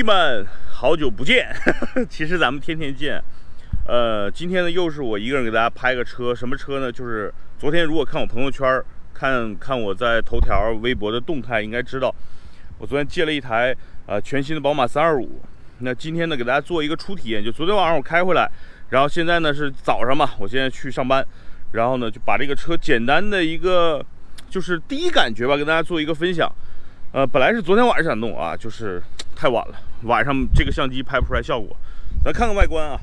[0.00, 1.54] 弟们，好久不见！
[2.08, 3.22] 其实咱们天天见。
[3.86, 6.90] 呃，今天呢，又是我一个人给大家拍个车，什么车呢？
[6.90, 12.14] 就是昨天如果看我朋友圈，看看我在头条、微博的动态，应该知道
[12.78, 13.76] 我昨天借了一台
[14.06, 15.28] 呃全新的宝马325。
[15.80, 18.50] 那今天呢，给大家做一个初体验，就昨天晚上我开回来，
[18.88, 21.22] 然后现在呢是早上嘛，我现在去上班，
[21.72, 24.02] 然后呢就把这个车简单的一个
[24.48, 26.50] 就是第一感觉吧，跟大家做一个分享。
[27.12, 29.02] 呃，本来是昨天晚上想弄啊，就是
[29.40, 31.74] 太晚了，晚上这个相机拍不出来效果。
[32.22, 33.00] 咱看看外观啊，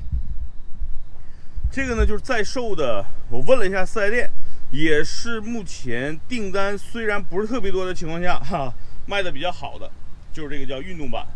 [1.68, 4.30] 这个呢就是在售的，我问了一下四 S 店，
[4.70, 8.72] 也是目前订单虽然不是特别多的情况下，哈，
[9.06, 9.90] 卖的比较好的，
[10.32, 11.26] 就是这个叫运动版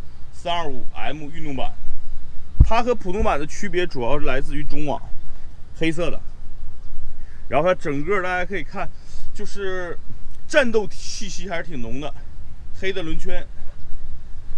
[0.41, 1.73] 325M 运动版。
[2.61, 5.03] 它和普通版的区别主要是来自于中网，
[5.81, 6.21] 黑色的。
[7.49, 8.89] 然后它整个大家可以看，
[9.35, 9.99] 就是
[10.47, 12.15] 战斗气息还是挺浓的。
[12.81, 13.45] 黑的轮圈，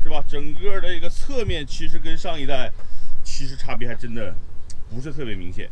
[0.05, 0.23] 是吧？
[0.29, 2.71] 整个的一个侧面其实跟上一代
[3.23, 4.35] 其实差别还真的
[4.91, 5.67] 不是特别明显。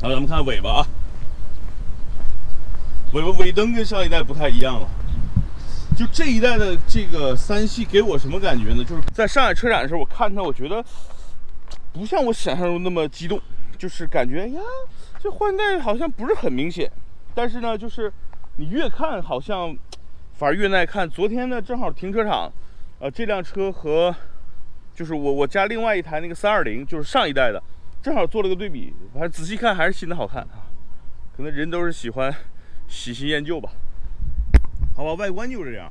[0.00, 0.86] 好，咱们看尾巴啊，
[3.12, 4.88] 尾巴尾灯跟上一代不太一样了。
[5.94, 8.82] 就这一代的这个三系给我什么感觉呢？
[8.82, 10.82] 就是在上海车展的时候，我看它，我觉得
[11.92, 13.38] 不像我想象中那么激动，
[13.76, 14.60] 就是感觉呀，
[15.22, 16.90] 这换代好像不是很明显。
[17.34, 18.10] 但是呢，就是
[18.56, 19.76] 你越看好像。
[20.36, 21.08] 反而越耐看。
[21.08, 22.52] 昨天呢，正好停车场，
[23.00, 24.14] 呃，这辆车和
[24.94, 27.62] 就是我我家另外一台那个三二零，就是上一代的，
[28.02, 28.94] 正好做了个对比。
[29.12, 30.70] 反正仔细看还是新的好看啊。
[31.36, 32.32] 可能人都是喜欢
[32.88, 33.70] 喜新厌旧吧。
[34.96, 35.90] 好吧，外观就是这样。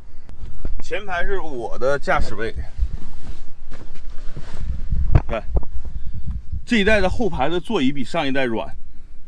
[0.82, 2.54] 前排是我的驾驶位，
[5.28, 5.44] 看
[6.66, 8.74] 这一代的后排的座椅比上一代软，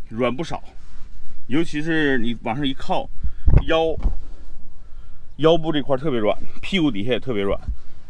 [0.09, 0.63] 软不少，
[1.47, 3.09] 尤其是你往上一靠，
[3.67, 3.95] 腰。
[5.37, 7.59] 腰部这块特别软，屁股底下也特别软，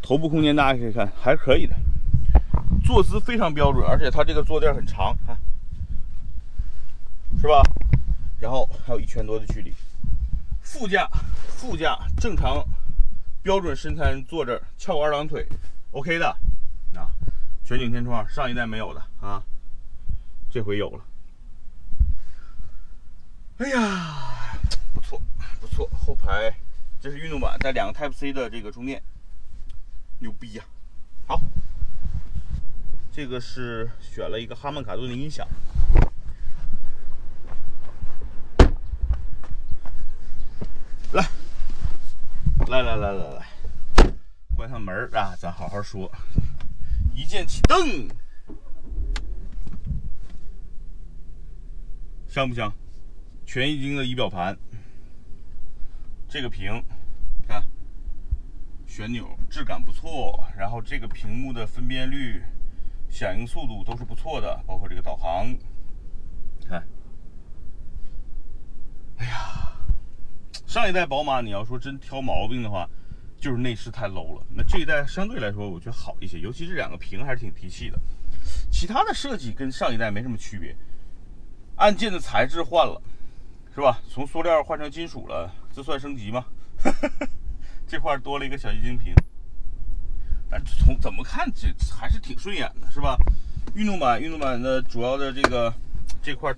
[0.02, 1.76] 头部空间大家可以看还可以的，
[2.84, 5.38] 坐姿非常标准，而且它这个坐垫很长，看
[7.42, 7.62] 是吧？
[8.40, 9.74] 然后还有一拳多的距离。
[10.62, 11.10] 副驾，
[11.48, 12.64] 副驾正常
[13.42, 15.48] 标准身材坐这翘个二郎腿
[15.92, 16.28] ，OK 的
[16.96, 17.10] 啊。
[17.64, 19.42] 全景天窗，上一代没有的啊，
[20.52, 21.04] 这回有了。
[23.58, 24.58] 哎呀，
[24.94, 25.22] 不错
[25.60, 26.54] 不错，后排。
[27.06, 29.00] 这是运动版，带两个 Type C 的这个充电，
[30.18, 30.64] 牛逼呀！
[31.28, 31.40] 好，
[33.12, 35.48] 这个是选了一个哈曼卡顿的音响。
[41.12, 41.30] 来，
[42.70, 43.46] 来来来来来，
[44.56, 46.12] 关上门啊，咱好好说。
[47.14, 47.78] 一键启动，
[52.28, 52.74] 香不香？
[53.46, 54.58] 全液晶的仪表盘。
[56.36, 56.84] 这个屏，
[57.48, 57.64] 看，
[58.86, 62.44] 旋钮质感不错，然后这个屏幕的分辨率、
[63.08, 65.48] 响应速度都是不错的，包括这个导航，
[66.68, 66.86] 看，
[69.16, 69.78] 哎呀，
[70.68, 72.86] 上一代宝马你要说真挑毛病的话，
[73.38, 74.46] 就是内饰太 low 了。
[74.50, 77.98] 那这一代相对来说我觉得好一些，尤其这两个屏还是挺提气的，
[78.70, 80.76] 其他的设计跟上一代没什么区别，
[81.78, 83.02] 按键的材质换了。
[83.76, 84.00] 是吧？
[84.10, 86.46] 从塑料换成金属了，这算升级吗？
[87.86, 89.14] 这块多了一个小液晶屏，
[90.50, 93.18] 但从怎么看这还是挺顺眼的，是吧？
[93.76, 95.74] 运动版，运动版的主要的这个
[96.22, 96.56] 这块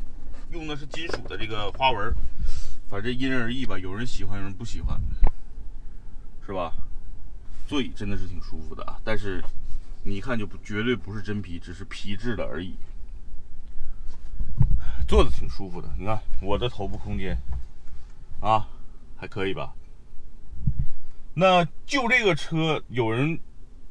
[0.52, 2.14] 用的是金属的这个花纹，
[2.88, 4.96] 反正因人而异吧，有人喜欢，有人不喜欢，
[6.46, 6.72] 是吧？
[7.68, 9.44] 座椅真的是挺舒服的啊，但是
[10.04, 12.76] 你一看就不绝对不是真皮，只是皮质的而已。
[15.08, 17.38] 坐的挺舒服的，你看我的头部空间
[18.42, 18.68] 啊，
[19.16, 19.74] 还可以吧？
[21.34, 23.40] 那就这个车，有人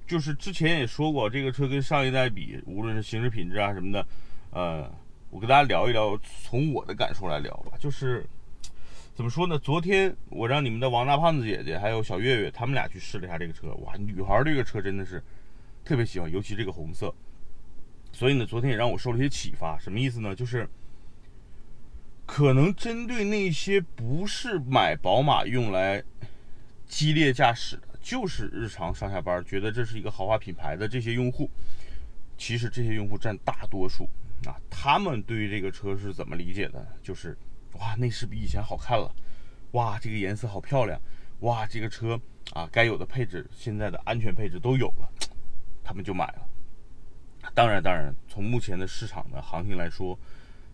[0.06, 4.06] 就是之前也说过，这个车跟上一代比，无论是行驶品质啊什么的，
[4.50, 4.92] 呃，
[5.30, 7.78] 我跟大家聊一聊，从我的感受来聊吧。
[7.78, 8.26] 就是
[9.14, 9.58] 怎么说呢？
[9.58, 15.22] 昨天我让你们的王大胖子姐姐还有小月月他们俩去试了一下这个车，哇，女孩这个车真的是
[15.82, 17.14] 特别喜欢，尤其这个红色。
[18.12, 19.78] 所以呢，昨天也让我受了一些启发。
[19.78, 20.34] 什么意思呢？
[20.34, 20.68] 就是
[22.26, 26.02] 可能针对那些不是买宝马用来
[26.86, 31.48] 激烈驾驶的，就是日常上下班觉得这是一个豪华品牌的这些用户，
[32.36, 34.10] 其实这些用户占大多数
[34.44, 34.54] 啊。
[34.68, 36.86] 他们对于这个车是怎么理解的？
[37.02, 37.38] 就是
[37.74, 39.10] 哇，内饰比以前好看了，
[39.72, 41.00] 哇，这个颜色好漂亮，
[41.40, 42.20] 哇，这个车
[42.52, 45.08] 啊，该有的配置，现在的安全配置都有了，
[45.82, 46.48] 他们就买了。
[47.54, 50.18] 当然，当然，从目前的市场的行情来说，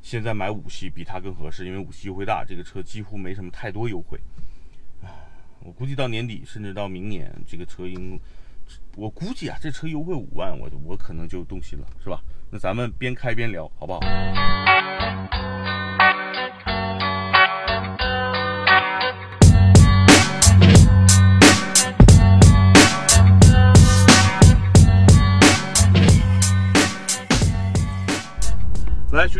[0.02, 4.20] 现在买五系比它更合适，因为五系优惠大，这个车几乎没什么太多优惠。
[5.60, 8.18] 我估计到年底甚至到明年，这个车应
[8.96, 12.20] 我估计啊，这车优惠五万，我我可能就动心了，是吧？
[12.50, 14.00] 那咱们边开边聊，好不好？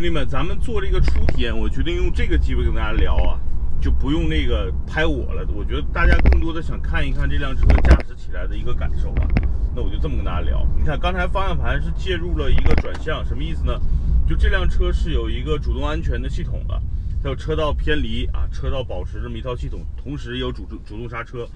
[0.03, 3.39] 兄弟们，咱们做这个初体验，我决定用这个机会跟大家聊啊，
[3.81, 5.47] 就不用那个拍我了。
[5.55, 9.29] 我觉得大家更多的想看一看这辆车驾驶起来的一个感受啊。
[9.77, 10.67] 那我就这么跟大家聊。
[10.77, 13.81] 你看，刚才方向盘是介入了一个转向，什么意思呢？
[14.29, 16.83] 就这辆车是有一个主动安全的系统的，
[17.23, 21.47] 它有车道偏离啊、车道保持这么一套系统，同时也有主动主动刹车。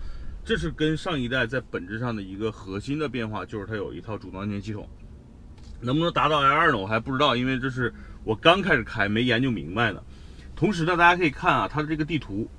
[0.45, 4.89] 这是跟上一代在本质上的一个核心的变化，就是它有一套主动安全系统。
[5.81, 6.79] 能不能达到 L2 呢？
[6.79, 7.93] 我还不知道，因为这是
[8.27, 10.03] 我刚开始开，没研究明白呢。
[10.57, 12.51] 同时呢，大家可以看啊，它的这个地图，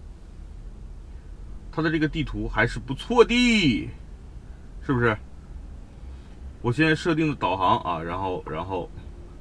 [1.74, 3.90] 它的这个地图还是不错的，
[4.82, 5.18] 是不是？
[6.62, 8.90] 我现在设定的导航啊，然后然后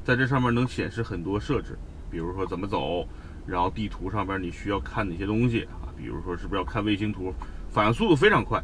[0.03, 1.79] 在这上面能显示很多设置，
[2.11, 3.07] 比如说怎么走，
[3.47, 5.95] 然后地图上边你需要看哪些东西啊？
[5.97, 7.33] 比如说是不是要看卫星图？
[7.71, 8.61] 反应速度非常快。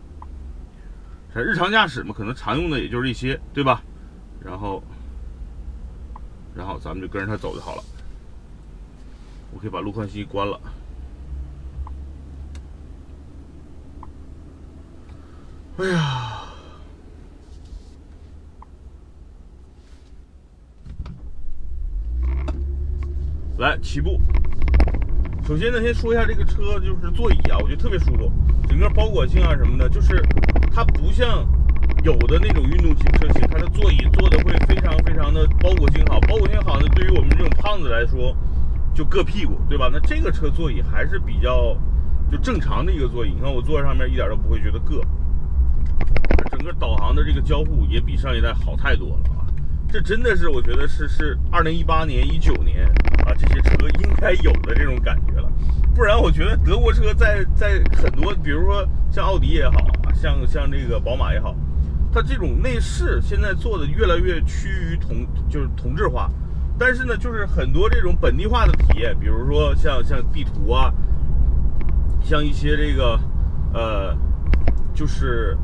[1.32, 3.80] 在日常驾驶嘛，可能常用的也就是这些，对吧？
[4.44, 4.82] 然后。
[6.54, 7.82] 然后咱们就跟着它走就好了。
[9.52, 10.60] 我可以把路况信息关了。
[15.78, 16.42] 哎呀，
[23.58, 24.20] 来起步。
[25.46, 28.30] 首先呢，先说一下这个车，就是座椅啊，我觉得特别舒服，
[28.68, 30.22] 整个包裹性啊什么的，就是
[30.72, 31.46] 它不像。
[32.02, 38.36] 有的那种运动型车型，它的座椅做的会非常非常的包裹性好，包裹性好呢，对于我们这种胖子来说，
[38.92, 39.88] 就硌屁股，对吧？
[39.92, 41.76] 那这个车座椅还是比较
[42.30, 45.00] 就正常的一个座椅，你看我坐在上面一点都不会觉得硌。
[46.50, 49.46] 整个导航的这个交互也比上一代好太多了啊！
[49.88, 52.84] 这真的是我觉得是是二零一八年、一九年
[53.24, 55.50] 啊这些车应该有的这种感觉了，
[55.94, 61.54] 不然我觉得德国车在在很多，比如说像奥迪也好，像像这个宝马也好。
[62.12, 66.30] 它这种内饰现在做的越来越趋于同，就是同质化，
[66.78, 70.92] 但是呢，就是很多这种本地化的体验，比如说像像地图啊，
[72.22, 73.18] 像一些这个，
[73.72, 74.14] 呃，
[74.92, 75.56] 就是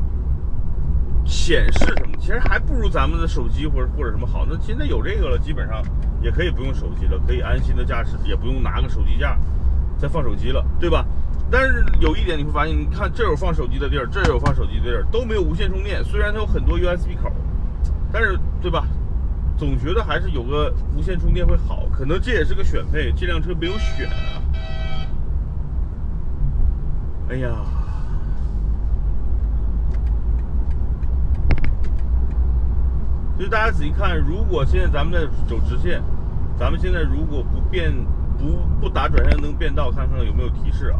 [1.23, 4.43] 显示什么，其实还不如咱们的手机或者或者什么好。
[4.49, 5.83] 那现在有这个了，基本上
[6.19, 9.37] 也可以不用手机了，可以安心的驾驶，也不用拿个手机架
[9.99, 11.05] 再放手机了，对吧？
[11.51, 16.03] 但是有一点你会发现，你看这有放手机的地儿，这有放手机的地儿，都没有无线充电。
[16.03, 17.31] 虽然它有很多 USB 口，
[18.11, 18.85] 但是对吧？
[19.57, 21.85] 总觉得还是有个无线充电会好。
[21.91, 24.41] 可能这也是个选配，这辆车没有选啊。
[27.29, 27.49] 哎呀，
[33.35, 36.01] 所以大家仔细看，如果现在咱们在走直线，
[36.57, 37.91] 咱们现在如果不变
[38.37, 40.99] 不不打转向灯变道，看看有没有提示啊？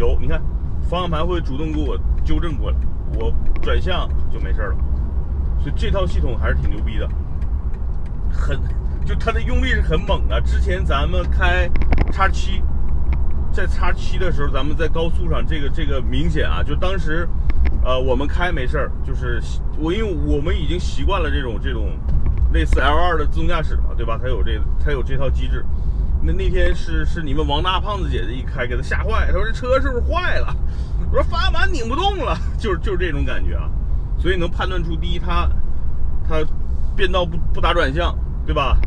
[0.00, 0.40] 有，你看，
[0.88, 1.94] 方向盘会主动给我
[2.24, 2.76] 纠正过来，
[3.18, 3.30] 我
[3.60, 4.76] 转向就没事了。
[5.60, 7.06] 所以这套系统还是挺牛逼的，
[8.32, 8.58] 很，
[9.04, 10.40] 就它的用力是很猛的。
[10.40, 11.68] 之前咱们开
[12.10, 12.62] 叉七，
[13.52, 17.28] 在叉七的时候，咱们在高速上，这个这个明显啊，就当时，
[17.84, 19.38] 呃，我们开没事儿，就是
[19.78, 21.90] 我因为我们已经习惯了这种这种
[22.54, 24.18] 类似 L 二的自动驾驶嘛，对吧？
[24.18, 25.62] 它有这它有这套机制。
[26.22, 30.54] 那那天是是你们王大胖子姐姐一开给他吓坏，他说这车是不是坏了？
[31.10, 33.68] 我说发板拧不动了， 就是就是这种感觉啊，
[34.18, 35.48] 所以能判断出第一他
[36.28, 36.44] 他
[36.94, 38.78] 变道不不打转向，对吧？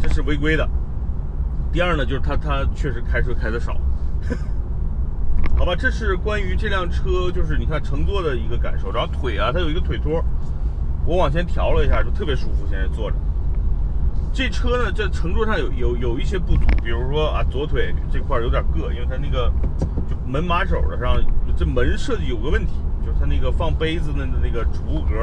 [0.00, 0.68] 这是违规的。
[1.72, 3.76] 第二呢，就是他他确实开车开的少，
[5.56, 5.74] 好吧？
[5.76, 8.90] 这是关于这辆车，就是你看乘坐的一个感受。
[8.90, 10.24] 然后腿啊，它有一个腿托，
[11.04, 13.16] 我往前调了一下，就特别舒服，现在坐着。
[14.34, 19.48] 这车呢，这乘坐上有有有一些不足，比如说啊，左腿这块有点硌，因为它那个
[20.10, 21.22] 就门把手的上
[21.56, 22.72] 这门设计有个问题，
[23.06, 25.14] 就是它那个放杯子的那个储物格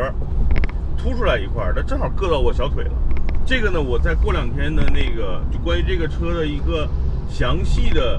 [0.98, 2.94] 凸出来一块，它正好硌到我小腿了。
[3.46, 6.88] 这个呢，我在过两天的那个就关于这个车的一个
[7.30, 8.18] 详细的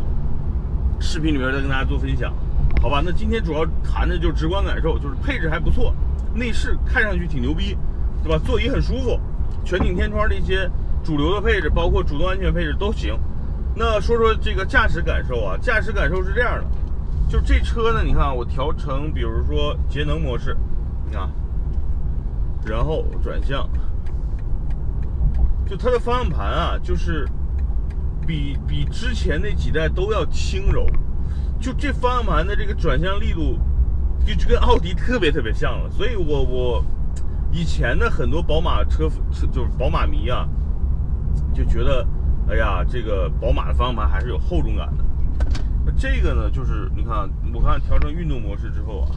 [1.00, 2.34] 视频里面再跟大家做分享，
[2.82, 3.02] 好吧？
[3.02, 5.94] 那今天主要谈的就是直观感受，就是配置还不错，
[6.34, 7.78] 内饰看上去挺牛逼，
[8.22, 8.38] 对吧？
[8.44, 9.18] 座椅很舒服，
[9.64, 10.70] 全景天窗这些。
[11.02, 13.18] 主流的配置包括主动安全配置都行。
[13.74, 16.66] 那说说这个驾驶感受啊，驾驶感受是这样的，
[17.28, 20.54] 就这车呢，你看我调成比如说节能模式，
[21.06, 21.30] 你看，
[22.66, 23.66] 然后转向，
[25.66, 27.26] 就它的方向盘啊，就是
[28.26, 30.86] 比比之前那几代都要轻柔，
[31.58, 33.58] 就这方向盘的这个转向力度
[34.26, 35.90] 就就跟奥迪特别特别像了。
[35.90, 36.84] 所以我我
[37.50, 40.46] 以前的很多宝马车车就是宝马迷啊，
[41.52, 42.06] 就觉得
[42.48, 45.04] 哎呀，这个宝马的方向盘还是有厚重感的。
[45.84, 49.10] 那这个呢，就是你看，我看调成运动模式之后啊，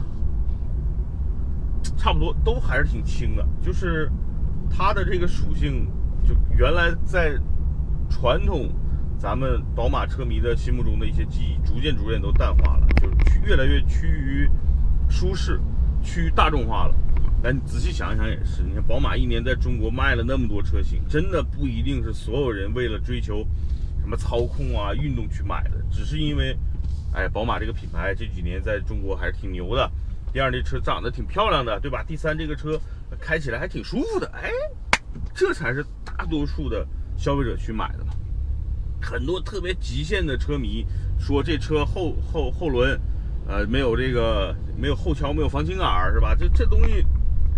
[1.96, 4.10] 差不多都还是挺轻的，就是
[4.70, 5.88] 它的这个属性，
[6.24, 7.38] 就原来在
[8.08, 8.68] 传统
[9.18, 14.50] 咱们宝马车迷的心目中的一些记忆，逐渐逐渐都淡化了，就是越来越趋于
[15.08, 15.60] 舒适，
[16.02, 16.94] 趋于大众化了。
[17.42, 23.46] 但你仔细想一想也是，你看宝马一年在中国卖了那么多车型，真的不一定是所有人为了追求。
[24.00, 26.56] 什么操控啊，运动去买的，只是因为，
[27.12, 29.90] 哎，宝马这个品牌这几年在中国还是挺牛的。
[30.32, 32.04] 第二，这车长得挺漂亮的，对吧？
[32.06, 32.80] 第三，这个车
[33.18, 34.48] 开起来还挺舒服的，哎，
[35.34, 38.12] 这才是大多数的消费者去买的嘛。
[39.02, 40.86] 很多特别极限的车迷
[41.18, 42.96] 说这车后后后轮，
[43.48, 46.32] 呃，没有这个没有后桥，没有防倾杆，是吧？
[46.32, 47.04] 这这东西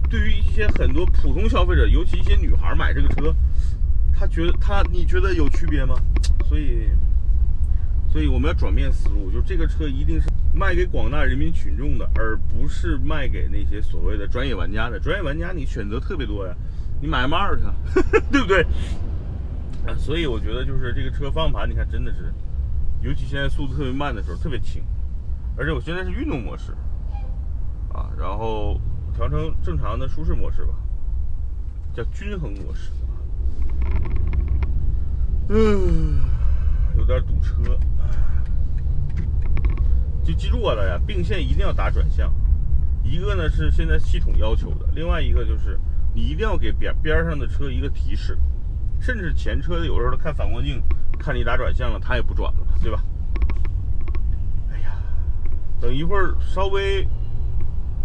[0.08, 3.34] 对于一些很多普通消费者，尤其一些女孩买这个车。
[4.14, 5.94] 她觉得她，你觉得有区别吗？
[6.48, 6.88] 所以，
[8.10, 14.98] 所以我们要转变思路，就是这个车一定是卖给广大人民群众的，而不是卖给那些所谓的专业玩家的。
[14.98, 16.54] 专业玩家你选择特别多呀，
[17.00, 17.62] 你买 m 二去，
[18.32, 18.62] 对不对？
[19.86, 22.32] 啊，所以我觉得就是这个车方向盘，你看真的是，
[23.02, 24.82] 尤其现在速度特别慢的时候特别轻，
[25.56, 26.72] 而且我现在是运动模式，
[27.92, 28.80] 啊，然后
[29.18, 30.72] 调成正常的舒适模式吧，
[31.92, 32.92] 叫均衡模式。
[35.48, 36.20] 嗯，
[36.96, 37.76] 有点堵车，
[40.22, 42.32] 就记住了呀，并线一定要打转向。
[43.02, 45.76] 一个呢是现在系统要求的，另外一个就是
[46.14, 48.38] 你一定要给边边上的车一个提示，
[49.00, 50.80] 甚至前车有时候看反光镜，
[51.18, 53.02] 看你打转向了，他也不转了，对吧？
[54.70, 54.92] 哎呀，
[55.80, 57.04] 等一会儿稍微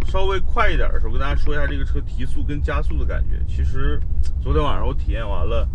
[0.05, 3.39] 稍微快一点的时候，跟大家说一下这个车提速跟加速的感觉。
[3.47, 3.99] 其实
[4.41, 5.67] 昨天晚上我体验完了。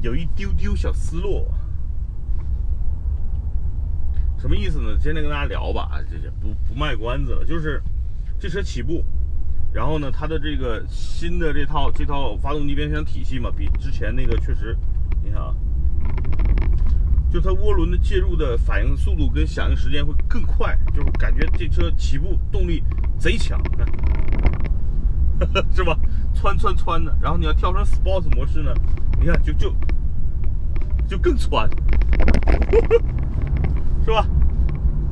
[0.00, 1.46] 有一丢丢小失落，
[4.36, 4.98] 什么意思呢？
[5.00, 7.80] 今天跟大家聊吧，这这不不卖关子了，就是
[8.36, 9.04] 这车起步，
[9.72, 14.76] 然后呢，它的这个新的这套这套发动机变速箱体系嘛，比之前那个确实，
[15.22, 15.54] 你看啊，
[17.30, 22.82] 就它涡轮的介入的反应速度跟响应时间会更快，就是感觉这车起步动力
[23.22, 23.60] 贼强，
[25.72, 25.96] 是吧？
[26.34, 28.74] 窜窜窜的，然后你要跳成 Sports 模式呢，
[29.20, 29.72] 你看就就。
[31.08, 31.68] 就更窜，
[34.02, 34.26] 是吧？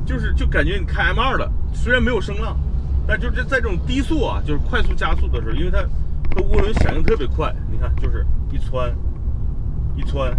[0.07, 2.57] 就是就感觉你开 M2 了，虽然没有声浪，
[3.07, 5.83] 但就是在这种低速啊，就是快速加速的时候，因为它
[6.31, 8.97] 它涡轮响应特别快，你看就是一窜
[9.95, 10.33] 一窜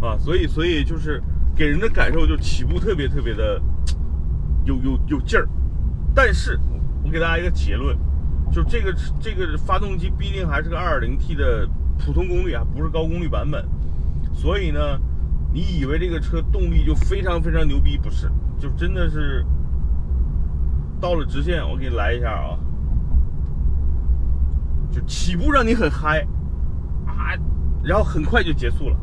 [0.00, 1.22] 啊，所以所以就是
[1.54, 3.60] 给人的感受就起步特别特别的
[4.64, 5.48] 有有有劲儿。
[6.14, 6.58] 但是
[7.02, 7.96] 我给大家一个结论，
[8.50, 11.68] 就这个这个发动机必定还是个 2.0T 的。
[12.02, 13.62] 普通功率啊，不是高功率版本，
[14.32, 14.98] 所以呢，
[15.52, 17.98] 你以为这个车动力就非常非常牛逼？
[17.98, 18.26] 不是，
[18.58, 19.44] 就真的是
[20.98, 22.58] 到了直线，我给你来一下啊，
[24.90, 26.26] 就起步让你很嗨
[27.06, 27.36] 啊，
[27.84, 28.96] 然后很快就结束了。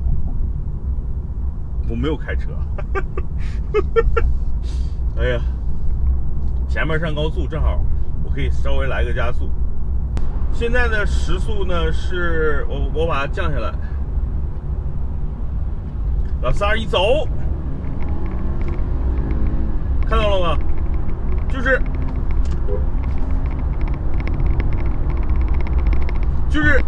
[1.88, 2.50] 我没有开车，
[5.20, 5.42] 哎呀，
[6.68, 7.84] 前面上高速正好，
[8.24, 9.50] 我可以稍微来个加速。
[10.54, 13.74] 现在的时速呢，是我我把它降下来，
[16.42, 17.28] 老三一走，
[20.08, 20.64] 看到了吗？
[21.50, 21.82] 就是
[26.48, 26.84] 就是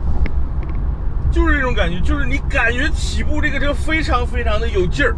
[1.31, 5.15] 就是这种感觉，就是你感觉起步这个车非常非常的有劲儿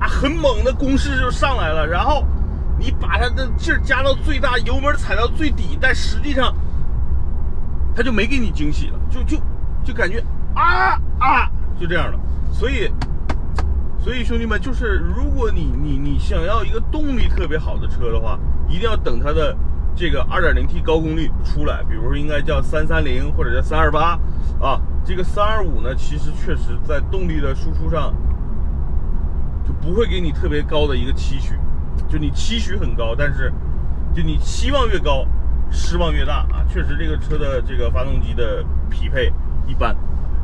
[0.00, 2.24] 啊，很猛的攻势就上来了，然后
[2.82, 6.52] 你把它的劲儿加到最大，油门踩到最底，但实际上。
[7.94, 9.36] 他就没给你惊喜了，就就
[9.84, 10.18] 就感觉
[10.54, 12.18] 啊啊，就这样了。
[12.50, 12.90] 所以，
[13.98, 19.54] 所以兄弟们，就是如果你你你想要一个动力特别好的车的话，一定要等它的
[19.94, 23.98] 这个 2.0T 高功率出来，比如说应该叫330或者叫328
[24.58, 24.80] 啊。
[25.04, 28.14] 这个325呢，其实确实在动力的输出上
[29.66, 31.58] 就不会给你特别高的一个期许，
[32.12, 33.50] 就你期许很高，但是
[34.14, 35.26] 就你期望越高。
[35.74, 36.60] 失望越大啊！
[36.68, 39.32] 确实，这个车的这个发动机的匹配
[39.66, 39.96] 一般，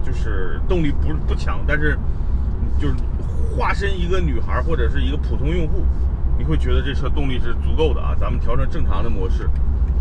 [0.03, 1.61] 就是动力不不强。
[1.67, 1.99] 但是，
[2.81, 2.95] 就是
[3.55, 5.85] 化身一个女孩或者是一个普通用户，
[6.39, 8.17] 你会觉得这车动力是足够的啊！
[8.19, 9.51] 咱们调成正常的模式，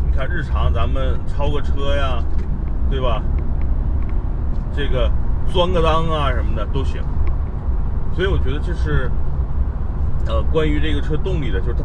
[0.10, 2.24] 你看日常咱们超个车呀，
[2.90, 3.22] 对吧？
[4.74, 5.12] 这个
[5.52, 7.04] 钻个裆啊什么的都行。
[8.16, 9.12] 所以我觉得这是，
[10.28, 11.84] 呃，关于这个车动力的，就是它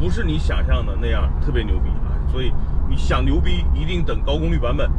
[0.00, 2.14] 不是你想象的那样特别牛逼啊。
[2.30, 2.52] 所以
[2.88, 4.90] 你想牛逼，一定等高功率版本，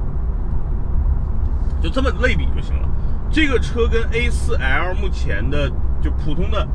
[1.82, 2.90] 就这么类比就行了。
[3.32, 5.70] 这个车跟 A4L 目前的
[6.02, 6.68] 就普通的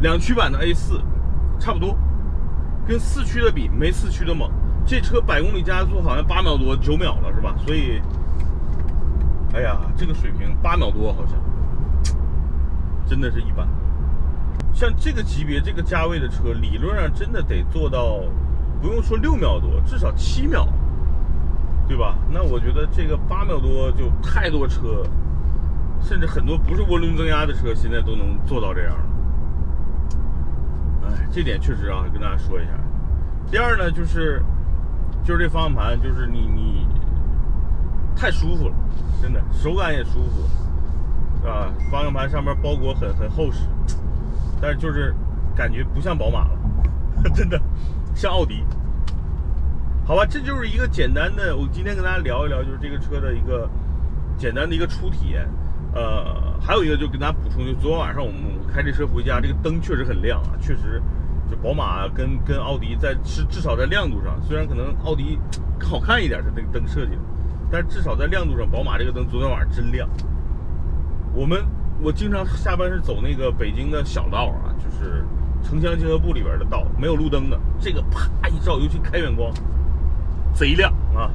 [0.00, 1.00] 两驱版的 A4
[1.58, 1.96] 差不多，
[2.86, 4.50] 跟四驱的比没四驱的猛。
[4.86, 7.54] 这车百公里加速好像八秒多九秒了是吧？
[7.66, 8.00] 所以，
[9.54, 11.38] 哎呀，这个水平八秒多好像
[13.06, 13.66] 真的是一般。
[14.74, 18.20] 像这个级别、这个价位的车，理论上真的得做到，
[18.82, 20.68] 不用说六秒多，至少七秒，
[21.86, 22.16] 对吧？
[22.28, 25.04] 那我觉得这个八秒多就太多车，
[26.02, 29.04] 甚至很多不是涡轮增压的车，现在都能做到这样了。
[31.06, 32.70] 哎，这点确实啊，跟大家说一下。
[33.48, 34.42] 第二呢，就是
[35.22, 36.88] 就是这方向盘，就是你你
[38.16, 38.74] 太舒服了，
[39.22, 40.42] 真的手感也舒服，
[41.40, 41.70] 是吧？
[41.92, 43.60] 方向盘上面包裹很很厚实。
[44.64, 45.14] 但是就是
[45.54, 46.58] 感觉不像宝马了，
[47.36, 47.60] 真的
[48.14, 48.64] 像奥迪。
[50.06, 53.68] 好吧，这就是一个简单的，我今天跟大家聊一聊，就是这个车的一个
[54.38, 55.46] 简单的一个初体验。
[55.94, 58.40] 呃，还有一个就跟大家补充，就昨天晚上我们
[58.72, 61.02] 开这车回家，这个灯确实很亮啊，确实，
[61.50, 65.38] 就宝马跟跟奥迪在是至少在亮度上，虽然可能奥迪
[65.78, 67.18] 好看一点，它这个灯设计，
[67.70, 70.08] 但至少在亮度上，宝马这个灯昨天晚上真亮。
[71.34, 71.62] 我们。
[72.04, 75.24] 我经常下班是走那个北京的小道啊，就是
[75.66, 77.58] 城乡结合部里边的道，没有路灯的。
[77.80, 79.50] 这个啪一照，尤其开远光，
[80.52, 81.32] 贼亮啊！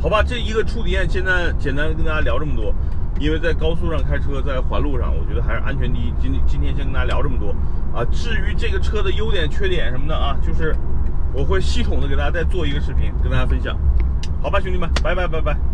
[0.00, 2.74] 好吧，这一个初体验，现在简单跟大家聊这么多。
[3.20, 6.12] 因为在高速上开车，在环路上，我觉得还是安全第一。
[6.18, 7.54] 今今天先跟大家聊这么多
[7.94, 8.02] 啊。
[8.10, 10.74] 至于这个车的优点、缺点什么的啊，就是
[11.34, 13.76] 我会系统的给大家再做一个视频跟大家分享。
[14.40, 15.66] 好吧，兄弟们，拜拜拜拜。